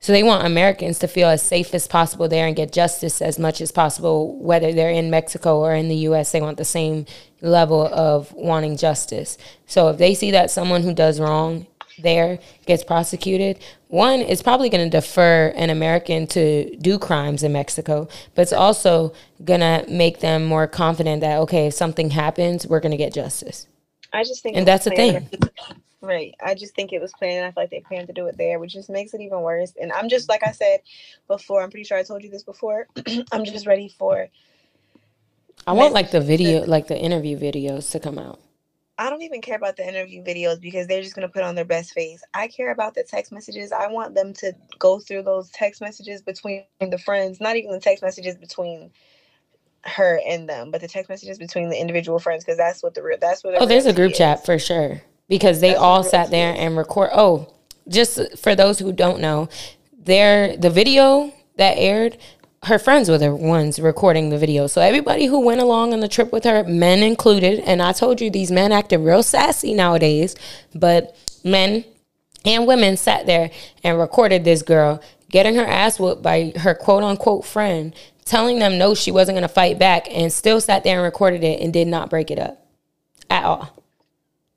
[0.00, 3.38] So they want Americans to feel as safe as possible there and get justice as
[3.38, 6.30] much as possible, whether they're in Mexico or in the US.
[6.30, 7.04] They want the same
[7.40, 9.36] level of wanting justice.
[9.66, 11.66] So if they see that someone who does wrong
[12.00, 13.58] there gets prosecuted,
[13.88, 18.52] one is probably going to defer an American to do crimes in Mexico, but it's
[18.52, 19.12] also
[19.44, 23.12] going to make them more confident that, okay, if something happens, we're going to get
[23.12, 23.66] justice.
[24.12, 25.28] I just think, And that's the thing.
[26.00, 26.34] Right.
[26.40, 27.44] I just think it was planned.
[27.44, 29.72] I feel like they planned to do it there, which just makes it even worse.
[29.80, 30.80] And I'm just like I said
[31.26, 31.62] before.
[31.62, 32.86] I'm pretty sure I told you this before.
[33.32, 34.28] I'm just ready for.
[35.66, 38.40] I want like the video, like the interview videos to come out.
[38.96, 41.64] I don't even care about the interview videos because they're just gonna put on their
[41.64, 42.22] best face.
[42.32, 43.72] I care about the text messages.
[43.72, 47.80] I want them to go through those text messages between the friends, not even the
[47.80, 48.92] text messages between
[49.84, 53.02] her and them, but the text messages between the individual friends because that's what the
[53.02, 53.18] real.
[53.20, 53.60] That's what.
[53.60, 56.76] Oh, there's a group tea chat for sure because they That's all sat there and
[56.76, 57.10] record.
[57.12, 57.52] Oh,
[57.88, 59.48] just for those who don't know,
[59.98, 62.18] there the video that aired.
[62.64, 64.66] Her friends were the ones recording the video.
[64.66, 68.20] So everybody who went along on the trip with her, men included, and I told
[68.20, 70.34] you these men acting real sassy nowadays,
[70.74, 71.84] but men
[72.44, 73.50] and women sat there
[73.84, 78.78] and recorded this girl getting her ass whooped by her quote unquote friend, telling them
[78.78, 81.86] no, she wasn't gonna fight back, and still sat there and recorded it and did
[81.86, 82.66] not break it up
[83.30, 83.77] at all.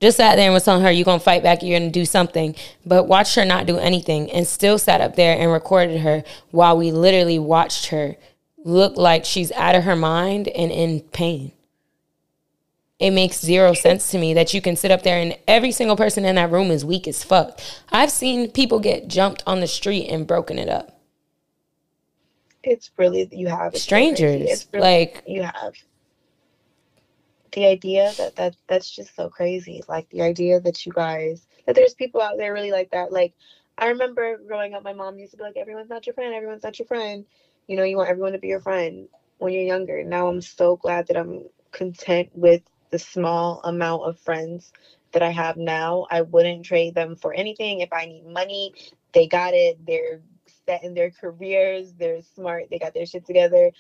[0.02, 2.56] Just sat there and was telling her, You're gonna fight back, you're gonna do something,
[2.86, 6.76] but watched her not do anything and still sat up there and recorded her while
[6.76, 8.18] we literally watched her
[8.64, 11.52] look like she's out of her mind and in pain.
[13.00, 15.96] It makes zero sense to me that you can sit up there and every single
[15.98, 17.60] person in that room is weak as fuck.
[17.92, 21.00] I've seen people get jumped on the street and broken it up.
[22.64, 24.16] It's really you have it's so crazy.
[24.16, 24.68] Strangers.
[24.72, 25.74] Really, Like, you have
[27.52, 29.84] the idea that that that's just so crazy.
[29.88, 33.12] Like the idea that you guys that there's people out there really like that.
[33.12, 33.34] Like
[33.78, 36.34] I remember growing up, my mom used to be like, "Everyone's not your friend.
[36.34, 37.26] Everyone's not your friend."
[37.68, 40.04] You know, you want everyone to be your friend when you're younger.
[40.04, 44.74] Now I'm so glad that I'm content with the small amount of friends
[45.14, 46.08] that I have now.
[46.10, 47.80] I wouldn't trade them for anything.
[47.80, 48.74] If I need money,
[49.14, 49.86] they got it.
[49.86, 50.22] They're
[50.66, 51.94] set in their careers.
[51.94, 52.66] They're smart.
[52.70, 53.72] They got their shit together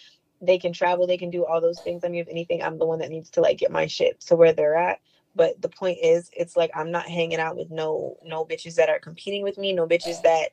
[0.41, 2.03] they can travel, they can do all those things.
[2.03, 4.35] I mean, if anything, I'm the one that needs to like get my shit to
[4.35, 4.99] where they're at.
[5.35, 8.89] But the point is, it's like I'm not hanging out with no no bitches that
[8.89, 10.49] are competing with me, no bitches that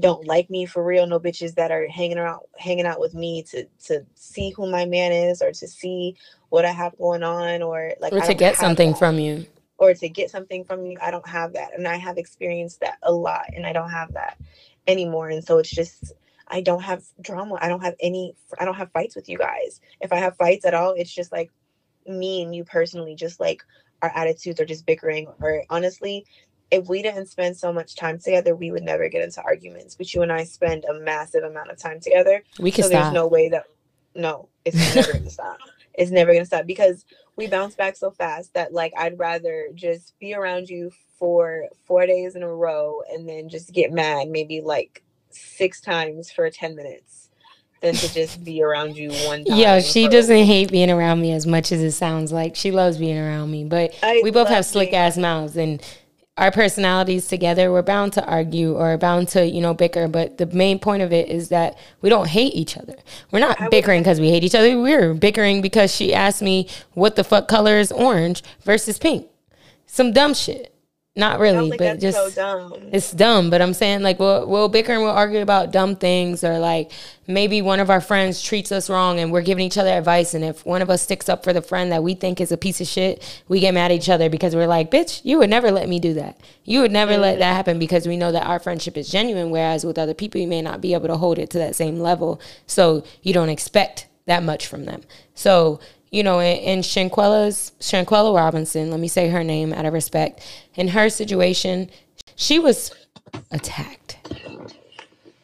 [0.00, 3.42] don't like me for real, no bitches that are hanging around hanging out with me
[3.50, 6.16] to to see who my man is or to see
[6.48, 8.98] what I have going on or like or to get something that.
[8.98, 9.46] from you.
[9.78, 10.98] or to get something from you.
[11.00, 14.14] I don't have that, and I have experienced that a lot, and I don't have
[14.14, 14.38] that
[14.88, 15.28] anymore.
[15.28, 16.14] And so it's just
[16.50, 17.58] I don't have drama.
[17.60, 18.34] I don't have any.
[18.58, 19.80] I don't have fights with you guys.
[20.00, 21.50] If I have fights at all, it's just like
[22.06, 23.62] me and you personally, just like
[24.02, 25.28] our attitudes are just bickering.
[25.40, 26.26] Or honestly,
[26.70, 29.94] if we didn't spend so much time together, we would never get into arguments.
[29.94, 33.12] But you and I spend a massive amount of time together, We can so there's
[33.12, 33.64] no way that
[34.14, 35.58] no, it's never gonna stop.
[35.94, 37.04] It's never gonna stop because
[37.36, 42.06] we bounce back so fast that like I'd rather just be around you for four
[42.06, 46.76] days in a row and then just get mad maybe like six times for ten
[46.76, 47.28] minutes
[47.80, 49.56] than to just be around you one time.
[49.56, 52.56] Yo, she doesn't hate being around me as much as it sounds like.
[52.56, 55.82] She loves being around me, but I we both have slick ass mouths and
[56.40, 60.08] our personalities together, we're bound to argue or bound to, you know, bicker.
[60.08, 62.96] But the main point of it is that we don't hate each other.
[63.30, 64.80] We're not would- bickering because we hate each other.
[64.80, 69.26] We're bickering because she asked me what the fuck color is orange versus pink.
[69.86, 70.69] Some dumb shit.
[71.16, 72.72] Not really, but just so dumb.
[72.92, 76.44] it's dumb, but I'm saying like we'll we'll bicker and we'll argue about dumb things
[76.44, 76.92] or like
[77.26, 80.44] maybe one of our friends treats us wrong and we're giving each other advice and
[80.44, 82.80] if one of us sticks up for the friend that we think is a piece
[82.80, 85.72] of shit, we get mad at each other because we're like, "Bitch, you would never
[85.72, 86.38] let me do that.
[86.64, 89.84] You would never let that happen because we know that our friendship is genuine whereas
[89.84, 92.40] with other people you may not be able to hold it to that same level.
[92.68, 95.02] So you don't expect that much from them."
[95.34, 99.92] So you know, in, in Shanquella's Shanquella Robinson, let me say her name out of
[99.92, 100.42] respect.
[100.74, 101.90] In her situation,
[102.36, 102.92] she was
[103.50, 104.18] attacked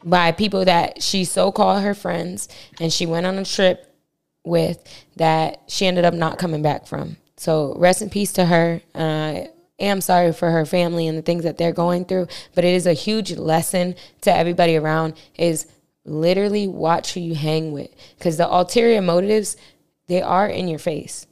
[0.04, 2.48] by people that she so called her friends
[2.80, 3.92] and she went on a trip
[4.44, 4.82] with
[5.16, 7.16] that she ended up not coming back from.
[7.36, 8.80] So rest in peace to her.
[8.94, 12.64] Uh, I am sorry for her family and the things that they're going through, but
[12.64, 15.66] it is a huge lesson to everybody around is
[16.04, 19.56] literally watch who you hang with because the ulterior motives
[20.08, 21.26] they are in your face.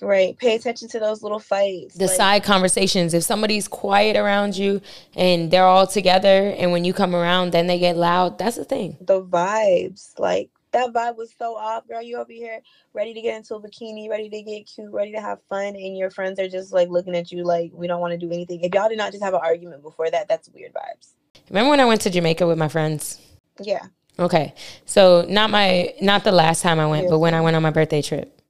[0.00, 0.36] Right.
[0.38, 1.94] Pay attention to those little fights.
[1.94, 3.14] The Like, side conversations.
[3.14, 4.80] If somebody's quiet around you
[5.14, 8.38] and they're all together, and when you come around, then they get loud.
[8.38, 8.96] That's the thing.
[9.00, 10.18] the vibes.
[10.18, 12.02] Like that vibe was so off, girl.
[12.02, 12.60] You over here
[12.94, 15.96] ready to get into a bikini, ready to get cute, ready to have fun, and
[15.96, 18.62] your friends are just like looking at you like we don't want to do anything.
[18.62, 21.10] If y'all did not just have an argument before that, that's weird vibes.
[21.50, 23.20] Remember when I went to Jamaica with my friends?
[23.60, 23.84] Yeah.
[24.18, 24.54] Okay.
[24.84, 27.70] So not my not the last time I went, but when I went on my
[27.70, 28.40] birthday trip.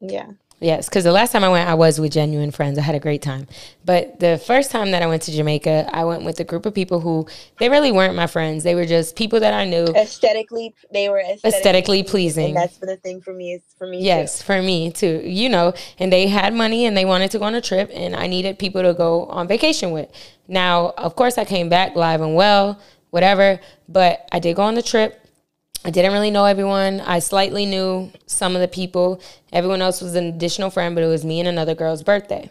[0.00, 0.30] Yeah.
[0.60, 2.76] Yes, because the last time I went, I was with genuine friends.
[2.78, 3.46] I had a great time.
[3.86, 6.74] But the first time that I went to Jamaica, I went with a group of
[6.74, 7.26] people who
[7.58, 8.62] they really weren't my friends.
[8.62, 9.86] They were just people that I knew.
[9.96, 12.48] Aesthetically, they were aesthetically, Aesthetically pleasing.
[12.48, 13.54] And that's the thing for me.
[13.54, 14.02] Is for me.
[14.02, 14.44] Yes, too.
[14.44, 15.22] for me too.
[15.24, 18.14] You know, and they had money and they wanted to go on a trip, and
[18.14, 20.10] I needed people to go on vacation with.
[20.46, 22.78] Now, of course, I came back live and well,
[23.10, 23.60] whatever.
[23.88, 25.16] But I did go on the trip.
[25.84, 27.00] I didn't really know everyone.
[27.00, 29.20] I slightly knew some of the people.
[29.52, 32.50] Everyone else was an additional friend, but it was me and another girl's birthday.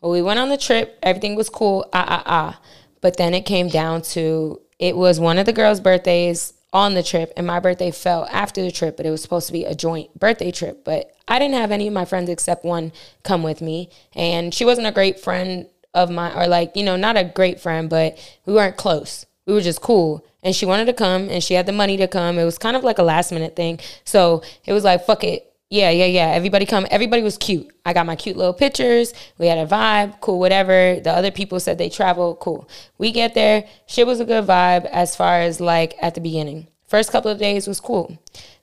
[0.00, 0.98] Well, we went on the trip.
[1.02, 1.88] Everything was cool.
[1.92, 2.60] Ah, ah, ah.
[3.00, 7.02] But then it came down to it was one of the girls' birthdays on the
[7.02, 9.74] trip, and my birthday fell after the trip, but it was supposed to be a
[9.74, 10.84] joint birthday trip.
[10.84, 12.92] But I didn't have any of my friends except one
[13.22, 13.88] come with me.
[14.14, 17.60] And she wasn't a great friend of mine, or like, you know, not a great
[17.60, 19.24] friend, but we weren't close.
[19.46, 22.08] We were just cool and she wanted to come and she had the money to
[22.08, 22.38] come.
[22.38, 23.80] It was kind of like a last minute thing.
[24.04, 25.52] So it was like, fuck it.
[25.70, 26.28] Yeah, yeah, yeah.
[26.28, 26.86] Everybody come.
[26.92, 27.68] Everybody was cute.
[27.84, 29.12] I got my cute little pictures.
[29.38, 30.20] We had a vibe.
[30.20, 31.00] Cool, whatever.
[31.00, 32.38] The other people said they traveled.
[32.38, 32.68] Cool.
[32.98, 33.64] We get there.
[33.86, 36.68] Shit was a good vibe as far as like at the beginning.
[36.86, 38.16] First couple of days was cool.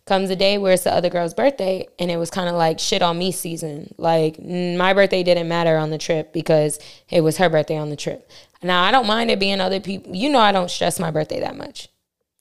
[0.06, 2.80] Comes a day where it's the other girl's birthday, and it was kind of like
[2.80, 3.94] shit on me season.
[3.98, 7.96] Like my birthday didn't matter on the trip because it was her birthday on the
[7.98, 8.30] trip.
[8.64, 10.16] Now I don't mind it being other people.
[10.16, 11.90] You know I don't stress my birthday that much.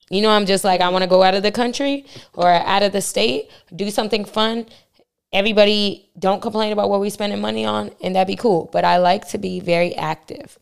[0.09, 2.83] You know I'm just like I want to go out of the country or out
[2.83, 4.67] of the state, do something fun.
[5.31, 8.69] Everybody don't complain about what we're spending money on and that'd be cool.
[8.71, 10.59] But I like to be very active.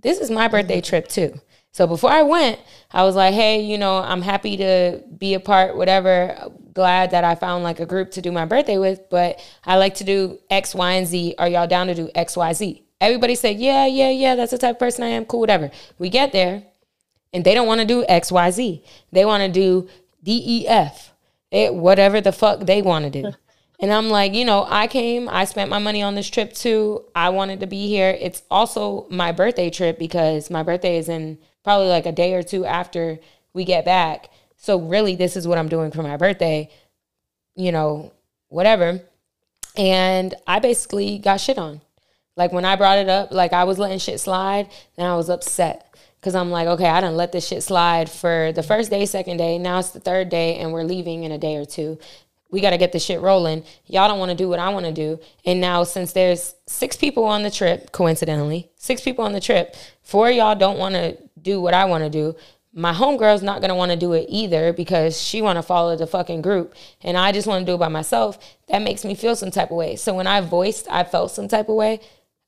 [0.00, 0.88] This is my birthday mm-hmm.
[0.88, 1.40] trip too.
[1.74, 2.60] So before I went,
[2.92, 6.52] I was like, hey, you know, I'm happy to be a part, whatever.
[6.72, 9.96] Glad that I found like a group to do my birthday with, but I like
[9.96, 11.34] to do X, Y, and Z.
[11.36, 12.83] Are y'all down to do X, Y, Z?
[13.04, 15.24] Everybody said, yeah, yeah, yeah, that's the type of person I am.
[15.24, 15.70] Cool, whatever.
[15.98, 16.62] We get there
[17.32, 18.84] and they don't want to do X, Y, Z.
[19.12, 19.88] They want to do
[20.22, 21.12] D, E, F.
[21.50, 23.32] Whatever the fuck they want to do.
[23.80, 27.04] And I'm like, you know, I came, I spent my money on this trip too.
[27.14, 28.16] I wanted to be here.
[28.18, 32.42] It's also my birthday trip because my birthday is in probably like a day or
[32.42, 33.18] two after
[33.52, 34.30] we get back.
[34.56, 36.70] So really this is what I'm doing for my birthday,
[37.56, 38.12] you know,
[38.48, 39.00] whatever.
[39.76, 41.80] And I basically got shit on.
[42.36, 45.30] Like when I brought it up, like I was letting shit slide, and I was
[45.30, 49.06] upset because I'm like, okay, I didn't let this shit slide for the first day,
[49.06, 49.58] second day.
[49.58, 51.98] Now it's the third day, and we're leaving in a day or two.
[52.50, 53.64] We got to get this shit rolling.
[53.86, 55.18] Y'all don't want to do what I want to do.
[55.44, 59.74] And now, since there's six people on the trip, coincidentally, six people on the trip,
[60.02, 62.36] four y'all don't want to do what I want to do
[62.76, 66.06] my homegirl's not gonna want to do it either because she want to follow the
[66.06, 69.36] fucking group and i just want to do it by myself that makes me feel
[69.36, 72.00] some type of way so when i voiced i felt some type of way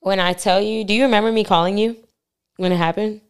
[0.06, 1.96] when I tell you, do you remember me calling you
[2.58, 3.22] when it happened?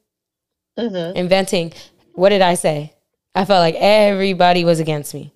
[0.78, 1.16] Mm-hmm.
[1.16, 1.72] Inventing.
[2.12, 2.92] What did I say?
[3.34, 5.32] I felt like everybody was against me.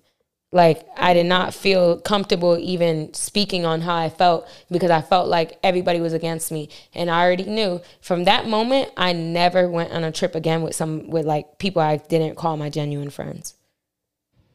[0.51, 5.29] Like I did not feel comfortable even speaking on how I felt because I felt
[5.29, 6.69] like everybody was against me.
[6.93, 10.75] And I already knew from that moment I never went on a trip again with
[10.75, 13.55] some with like people I didn't call my genuine friends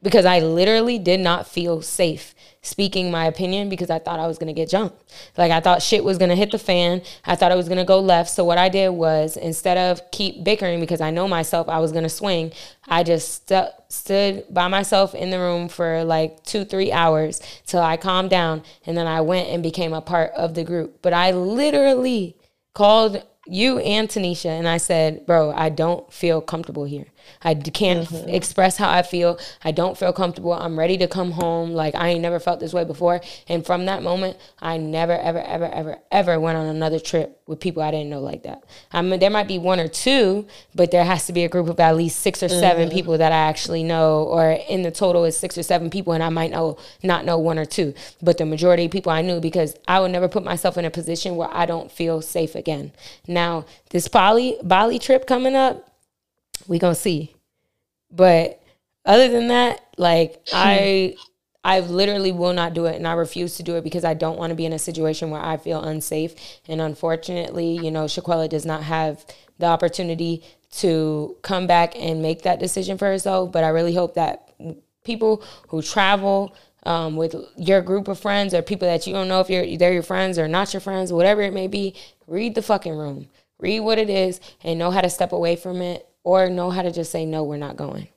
[0.07, 4.37] because I literally did not feel safe speaking my opinion because I thought I was
[4.37, 5.03] going to get jumped.
[5.37, 7.01] Like I thought shit was going to hit the fan.
[7.25, 8.29] I thought it was going to go left.
[8.29, 11.91] So what I did was instead of keep bickering because I know myself I was
[11.91, 12.53] going to swing,
[12.87, 17.97] I just st- stood by myself in the room for like 2-3 hours till I
[17.97, 21.01] calmed down and then I went and became a part of the group.
[21.01, 22.37] But I literally
[22.73, 27.07] called you and Tanisha and I said, "Bro, I don't feel comfortable here."
[27.43, 28.29] I can't mm-hmm.
[28.29, 29.39] express how I feel.
[29.63, 30.53] I don't feel comfortable.
[30.53, 31.71] I'm ready to come home.
[31.71, 33.21] Like I ain't never felt this way before.
[33.47, 37.59] And from that moment, I never, ever, ever, ever, ever went on another trip with
[37.59, 38.63] people I didn't know like that.
[38.91, 41.69] I mean, there might be one or two, but there has to be a group
[41.69, 42.93] of at least six or 7 mm-hmm.
[42.93, 46.23] people that I actually know, or in the total is six or seven people, and
[46.23, 47.93] I might know not know one or two.
[48.21, 50.91] But the majority of people I knew because I would never put myself in a
[50.91, 52.91] position where I don't feel safe again.
[53.27, 55.89] Now, this Bali Bali trip coming up,
[56.67, 57.35] we gonna see.
[58.11, 58.61] But
[59.05, 61.15] other than that, like I
[61.63, 64.37] I literally will not do it and I refuse to do it because I don't
[64.37, 66.33] want to be in a situation where I feel unsafe.
[66.67, 69.25] And unfortunately, you know, Shanquella does not have
[69.59, 73.51] the opportunity to come back and make that decision for herself.
[73.51, 74.53] But I really hope that
[75.03, 79.41] people who travel um, with your group of friends or people that you don't know
[79.41, 81.95] if you're they're your friends or not your friends, whatever it may be,
[82.27, 83.27] read the fucking room.
[83.59, 86.81] Read what it is and know how to step away from it or know how
[86.81, 88.09] to just say no we're not going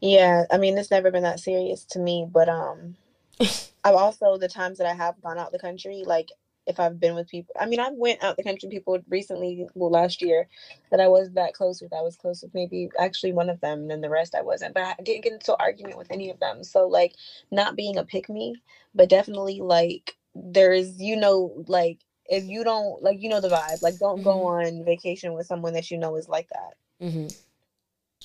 [0.00, 2.96] yeah i mean it's never been that serious to me but um
[3.40, 6.30] i've also the times that i have gone out the country like
[6.66, 7.54] if I've been with people.
[7.60, 10.48] I mean, I went out the country people recently, well, last year
[10.90, 11.92] that I was that close with.
[11.92, 14.72] I was close with maybe actually one of them, and then the rest I wasn't.
[14.72, 16.64] But I didn't get into argument with any of them.
[16.64, 17.14] So like,
[17.50, 18.54] not being a pick me,
[18.94, 23.82] but definitely like there's you know like if you don't like you know the vibe
[23.82, 24.24] like don't mm-hmm.
[24.24, 26.74] go on vacation with someone that you know is like that.
[27.04, 27.26] Mm-hmm.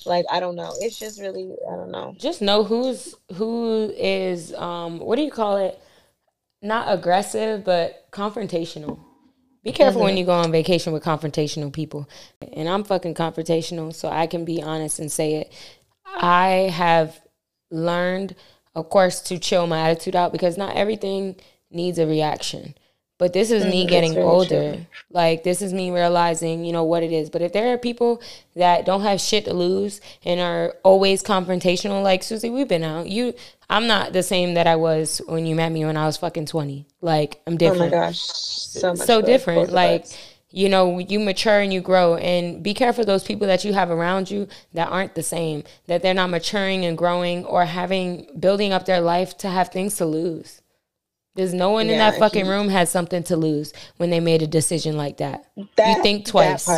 [0.05, 0.73] Like I don't know.
[0.79, 2.15] It's just really I don't know.
[2.17, 5.79] Just know who's who is um what do you call it?
[6.61, 8.99] Not aggressive, but confrontational.
[9.63, 10.05] Be careful mm-hmm.
[10.05, 12.09] when you go on vacation with confrontational people.
[12.53, 15.53] And I'm fucking confrontational, so I can be honest and say it.
[16.05, 17.19] I have
[17.69, 18.35] learned,
[18.73, 21.35] of course, to chill my attitude out because not everything
[21.71, 22.73] needs a reaction.
[23.19, 24.75] But this is me mm, getting older.
[24.75, 24.85] True.
[25.11, 27.29] Like this is me realizing, you know, what it is.
[27.29, 28.21] But if there are people
[28.55, 33.09] that don't have shit to lose and are always confrontational, like Susie, we've been out.
[33.09, 33.33] You
[33.69, 36.45] I'm not the same that I was when you met me when I was fucking
[36.45, 36.87] 20.
[37.01, 37.93] Like I'm different.
[37.93, 38.21] Oh my gosh.
[38.21, 39.69] So so different.
[39.69, 40.05] Like
[40.51, 43.91] you know, you mature and you grow and be careful those people that you have
[43.91, 48.71] around you that aren't the same, that they're not maturing and growing or having building
[48.71, 50.61] up their life to have things to lose.
[51.39, 54.19] There's no one yeah, in that fucking he, room has something to lose when they
[54.19, 55.45] made a decision like that.
[55.77, 56.69] that you think twice.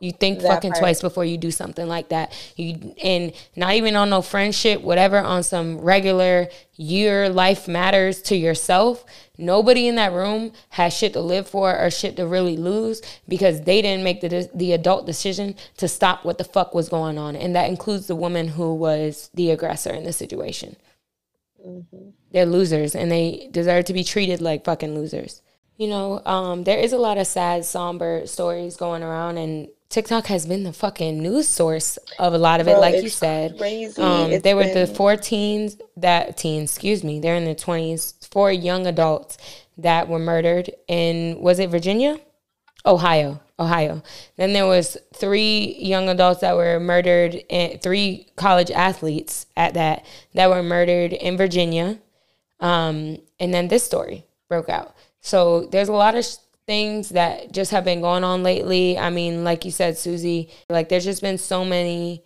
[0.00, 0.80] You think fucking part.
[0.80, 2.32] twice before you do something like that.
[2.56, 8.36] You and not even on no friendship, whatever, on some regular your life matters to
[8.36, 9.04] yourself.
[9.36, 13.60] Nobody in that room has shit to live for or shit to really lose because
[13.62, 17.36] they didn't make the the adult decision to stop what the fuck was going on,
[17.36, 20.76] and that includes the woman who was the aggressor in the situation.
[21.66, 22.10] Mm-hmm.
[22.36, 25.40] They're losers and they deserve to be treated like fucking losers.
[25.78, 30.26] You know, um, there is a lot of sad, somber stories going around, and TikTok
[30.26, 33.56] has been the fucking news source of a lot of Bro, it, like you said.
[33.56, 34.02] Crazy.
[34.02, 34.74] Um, they were been...
[34.74, 39.38] the four teens that teens, excuse me, they're in their twenties, four young adults
[39.78, 42.20] that were murdered in was it Virginia?
[42.84, 43.40] Ohio.
[43.58, 44.02] Ohio.
[44.36, 50.04] Then there was three young adults that were murdered, and three college athletes at that
[50.34, 51.98] that were murdered in Virginia.
[52.60, 54.94] Um, and then this story broke out.
[55.20, 56.36] So there's a lot of sh-
[56.66, 58.98] things that just have been going on lately.
[58.98, 62.24] I mean, like you said, Susie, like there's just been so many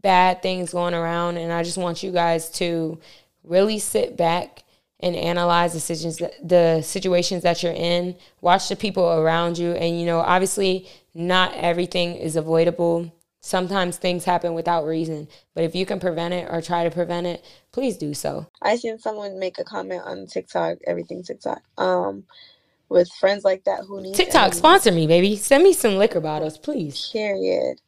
[0.00, 2.98] bad things going around, and I just want you guys to
[3.42, 4.64] really sit back
[5.00, 10.06] and analyze decisions the situations that you're in watch the people around you and you
[10.06, 16.00] know obviously not everything is avoidable sometimes things happen without reason but if you can
[16.00, 19.64] prevent it or try to prevent it please do so i seen someone make a
[19.64, 22.22] comment on tiktok everything tiktok um
[22.88, 26.56] with friends like that who need tiktok sponsor me baby send me some liquor bottles
[26.56, 27.80] please period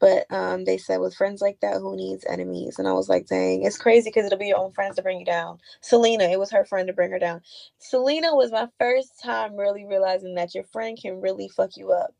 [0.00, 2.78] but um, they said with friends like that, who needs enemies?
[2.78, 5.18] And I was like, dang, it's crazy because it'll be your own friends to bring
[5.18, 5.58] you down.
[5.80, 7.42] Selena, it was her friend to bring her down.
[7.78, 12.14] Selena was my first time really realizing that your friend can really fuck you up.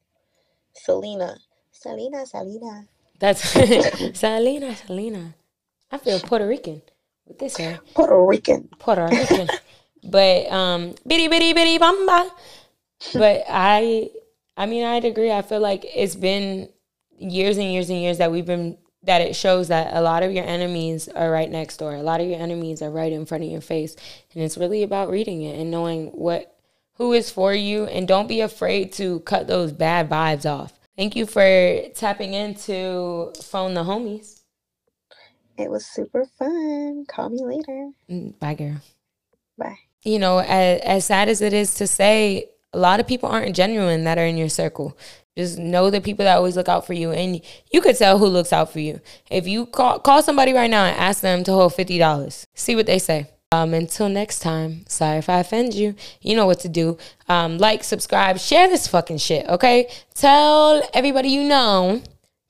[0.73, 1.37] Selena,
[1.71, 2.89] Selena, Selena.
[3.21, 3.43] That's
[4.19, 5.35] Selena, Selena.
[5.93, 6.83] I feel Puerto Rican
[7.29, 7.81] with this hair.
[7.95, 8.69] Puerto Rican.
[8.79, 9.49] Puerto Rican.
[10.05, 12.31] but um, bitty bitty bitty bamba.
[13.13, 14.11] But I,
[14.57, 15.31] I mean, I'd agree.
[15.31, 16.69] I feel like it's been
[17.17, 20.33] years and years and years that we've been that it shows that a lot of
[20.33, 21.95] your enemies are right next door.
[21.95, 23.97] A lot of your enemies are right in front of your face.
[24.35, 26.55] And it's really about reading it and knowing what
[26.95, 30.79] who is for you and don't be afraid to cut those bad vibes off.
[30.97, 34.38] Thank you for tapping into Phone the Homies.
[35.59, 37.05] It was super fun.
[37.09, 37.91] Call me later.
[38.09, 38.77] Mm, bye, girl.
[39.59, 39.79] Bye.
[40.05, 43.57] You know, as, as sad as it is to say, a lot of people aren't
[43.57, 44.97] genuine that are in your circle.
[45.37, 47.41] Just know the people that always look out for you, and
[47.73, 49.01] you could tell who looks out for you.
[49.31, 52.77] If you call call somebody right now and ask them to hold fifty dollars, see
[52.77, 53.31] what they say.
[53.51, 55.95] Um, until next time, sorry if I offend you.
[56.21, 56.99] You know what to do.
[57.29, 59.91] Um, like, subscribe, share this fucking shit, okay?
[60.15, 62.03] Tell everybody you know.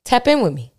[0.05, 0.73] Tap in with me.